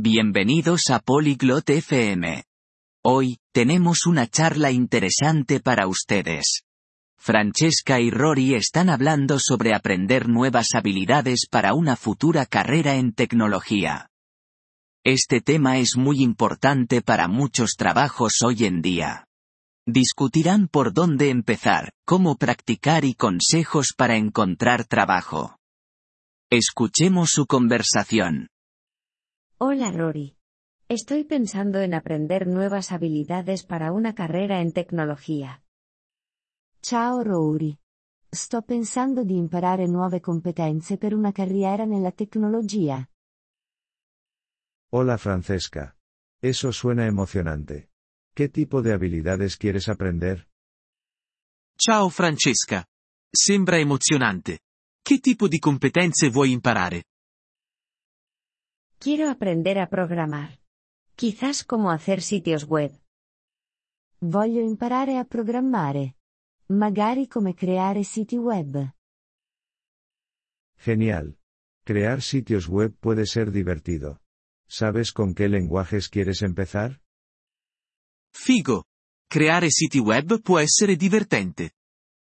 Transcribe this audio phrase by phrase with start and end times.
[0.00, 2.44] Bienvenidos a Polyglot FM.
[3.04, 6.62] Hoy, tenemos una charla interesante para ustedes.
[7.18, 14.08] Francesca y Rory están hablando sobre aprender nuevas habilidades para una futura carrera en tecnología.
[15.04, 19.26] Este tema es muy importante para muchos trabajos hoy en día.
[19.84, 25.56] Discutirán por dónde empezar, cómo practicar y consejos para encontrar trabajo.
[26.50, 28.46] Escuchemos su conversación.
[29.60, 30.36] Hola Rory.
[30.86, 35.64] Estoy pensando en aprender nuevas habilidades para una carrera en tecnología.
[36.80, 37.76] Ciao Rory.
[38.30, 43.04] Sto pensando di imparare nuove competenze per una carriera nella tecnologia.
[44.90, 45.92] Hola Francesca.
[46.40, 47.90] Eso suena emocionante.
[48.32, 50.46] ¿Qué tipo de habilidades quieres aprender?
[51.74, 52.86] Ciao Francesca.
[53.28, 54.60] Sembra emozionante.
[55.02, 57.07] Che tipo di competenze vuoi imparare?
[59.00, 60.58] Quiero aprender a programar.
[61.14, 62.90] Quizás cómo hacer sitios web.
[64.20, 66.16] Voglio imparare a programmare.
[66.66, 68.92] Magari come creare siti web.
[70.78, 71.38] Genial.
[71.84, 74.20] Crear sitios web puede ser divertido.
[74.68, 77.00] ¿Sabes con qué lenguajes quieres empezar?
[78.34, 78.84] Figo.
[79.28, 81.74] Creare siti web può essere divertente.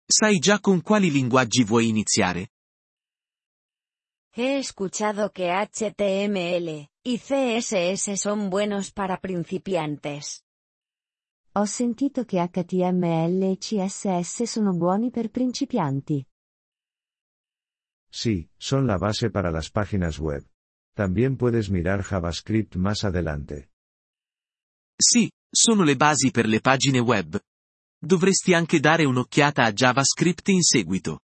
[0.06, 2.52] Sai già con quali linguaggi vuoi iniziare?
[4.40, 10.44] He escuchado que HTML y CSS son buenos para principiantes.
[11.56, 16.24] Ho sentito che HTML e CSS sono buoni per principianti.
[18.12, 20.46] Sí, son la base para las páginas web.
[20.94, 23.72] También puedes mirar JavaScript más adelante.
[24.96, 27.40] Sì, sono le basi per le pagine web.
[28.00, 31.22] Dovresti anche dare un'occhiata a JavaScript in seguito.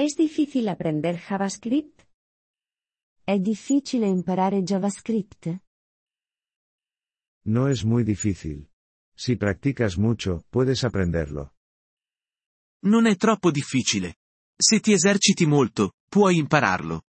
[0.00, 2.06] ¿Es difícil aprender JavaScript?
[3.24, 5.60] È difficile imparare JavaScript?
[7.46, 8.70] No es muy difícil.
[9.16, 11.56] Si practicas mucho, puedes aprenderlo.
[12.84, 14.18] Non è troppo difficile.
[14.56, 17.02] Se ti eserciti molto, puoi impararlo.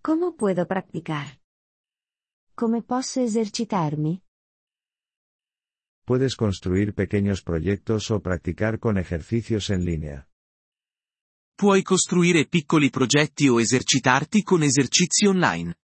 [0.00, 1.40] ¿Cómo puedo practicar?
[2.54, 4.22] Come posso esercitarmi?
[6.04, 10.28] Puedes construir pequeños proyectos o practicar con ejercicios en línea.
[11.62, 15.76] Puoi costruire piccoli progetti o esercitarti con esercizi online.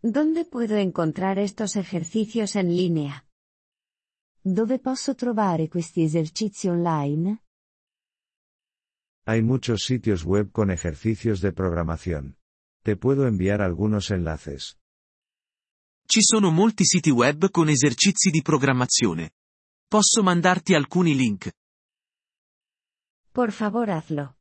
[0.00, 3.24] ¿Dónde puedo encontrar estos ejercicios en línea?
[4.42, 7.44] Dove posso trovare questi esercizi online?
[9.26, 12.36] Hay muchos sitios web con ejercicios de programación.
[12.82, 14.76] Te puedo enviar algunos enlaces.
[16.08, 19.34] Ci sono molti siti web con esercizi di programmazione.
[19.86, 21.48] Posso mandarti alcuni link.
[23.34, 24.36] Por favor hazlo.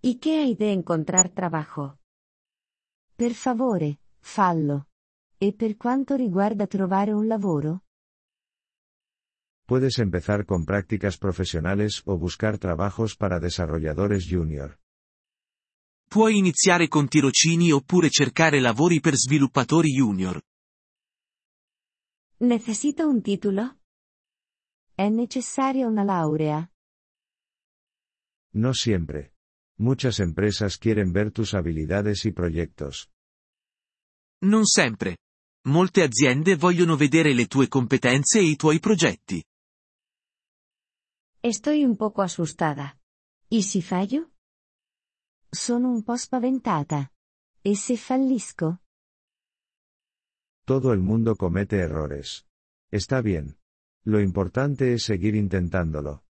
[0.00, 1.98] ¿Y qué hay de encontrar trabajo?
[3.14, 4.86] Per favore, fallo.
[5.38, 7.82] E per quanto riguarda trovare un lavoro?
[9.66, 14.78] Puedes empezar con prácticas profesionales o buscar trabajos para desarrolladores junior.
[16.08, 20.40] Puoi iniziare con tirocini oppure cercare lavori per sviluppatori junior.
[22.38, 23.76] ¿Necesito un título?
[24.94, 26.66] È necessaria una laurea?
[28.58, 29.34] No siempre.
[29.78, 33.08] Muchas empresas quieren ver tus habilidades y proyectos.
[34.42, 35.18] Non sempre.
[35.66, 39.44] Molte aziende vogliono vedere le tue competenze e i tuoi progetti.
[41.40, 42.98] Estoy un poco asustada.
[43.48, 44.32] ¿Y si fallo?
[45.52, 47.12] Sono un po' spaventata.
[47.62, 48.82] E se fallisco?
[50.66, 52.44] Todo el mundo comete errores.
[52.90, 53.56] Está bien.
[54.04, 56.24] Lo importante es seguir intentándolo.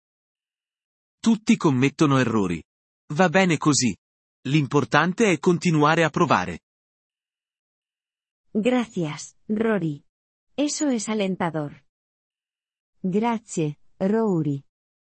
[1.25, 2.63] Tutti commettono errori.
[3.15, 3.97] Va bene così.
[4.43, 6.61] L'importante è continuare a provare.
[8.51, 10.05] Gracias, Rory.
[10.55, 11.83] Eso es alentador.
[13.01, 14.63] Grazie, Rory.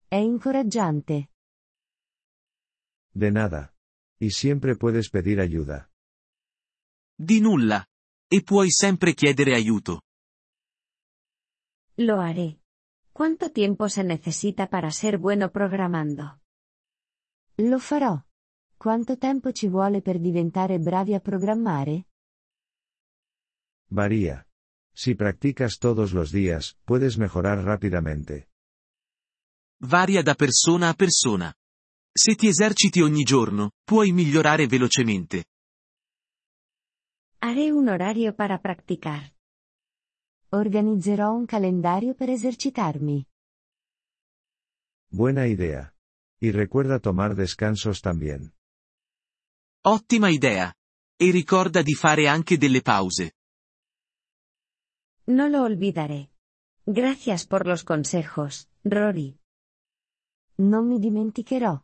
[0.07, 1.29] È incoraggiante.
[3.13, 3.75] De nada.
[4.19, 5.87] Y siempre puedes pedir ayuda.
[7.15, 7.85] Di nulla.
[8.27, 10.01] E puoi sempre chiedere aiuto.
[11.97, 12.59] Lo haré.
[13.17, 16.39] ¿Cuánto tiempo se necesita para ser bueno programando?
[17.55, 18.23] Lo farò.
[18.77, 22.05] Quanto tempo ci vuole per diventare bravi a programmare?
[23.89, 24.45] Varía.
[24.93, 28.49] Si practicas todos los días, puedes mejorar rápidamente.
[29.79, 31.51] Varia da persona a persona.
[32.13, 35.45] Se ti eserciti ogni giorno, puoi migliorare velocemente.
[37.39, 39.36] Haré un horario para practicar.
[40.49, 43.25] Organizzerò un calendario per esercitarmi.
[45.09, 45.93] Buena idea.
[46.39, 48.53] Y recuerda tomar descansos también.
[49.83, 50.73] Ottima idea.
[51.17, 53.33] E ricorda di fare anche delle pause.
[55.25, 56.29] No lo olvidaré.
[56.85, 59.37] Gracias por los consejos, Rory.
[60.59, 61.77] Non mi dimenticherò.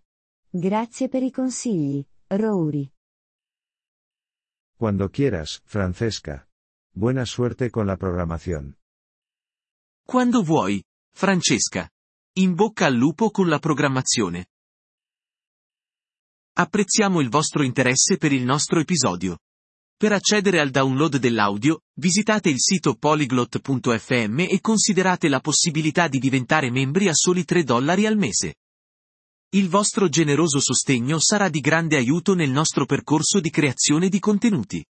[0.50, 2.89] Grazie per i consigli, Rory.
[4.77, 6.48] Cuando quieras, Francesca.
[6.95, 8.77] Buena suerte con la programación.
[10.05, 11.89] Quando vuoi, Francesca.
[12.37, 14.45] In bocca al lupo con la programmazione.
[16.55, 19.39] Apprezziamo il vostro interesse per il nostro episodio.
[19.97, 26.69] Per accedere al download dell'audio, visitate il sito polyglot.fm e considerate la possibilità di diventare
[26.69, 28.57] membri a soli 3 dollari al mese.
[29.55, 34.85] Il vostro generoso sostegno sarà di grande aiuto nel nostro percorso di creazione di contenuti.